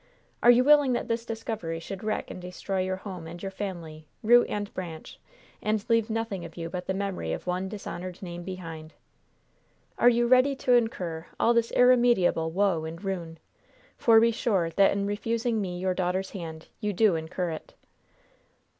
Are 0.41 0.49
you 0.49 0.63
willing 0.63 0.93
that 0.93 1.07
this 1.07 1.27
discovery 1.27 1.79
should 1.79 2.03
wreck 2.03 2.31
and 2.31 2.41
destroy 2.41 2.79
your 2.79 2.95
home 2.95 3.27
and 3.27 3.39
your 3.39 3.51
family, 3.51 4.07
root 4.23 4.47
and 4.49 4.73
branch, 4.73 5.19
and 5.61 5.85
leave 5.91 6.09
nothing 6.09 6.43
of 6.43 6.57
you 6.57 6.71
but 6.71 6.87
the 6.87 6.93
memory 6.95 7.33
of 7.33 7.45
one 7.45 7.69
dishonored 7.69 8.19
name 8.23 8.41
behind? 8.43 8.95
Are 9.99 10.09
you 10.09 10.25
ready 10.25 10.55
to 10.55 10.73
incur 10.73 11.27
all 11.39 11.53
this 11.53 11.71
irremediable 11.73 12.49
woe 12.49 12.83
and 12.83 13.03
ruin? 13.03 13.37
For 13.95 14.19
be 14.19 14.31
sure 14.31 14.71
that 14.71 14.91
in 14.91 15.05
refusing 15.05 15.61
me 15.61 15.77
your 15.77 15.93
daughter's 15.93 16.31
hand, 16.31 16.69
you 16.79 16.93
do 16.93 17.15
incur 17.15 17.51
it." 17.51 17.75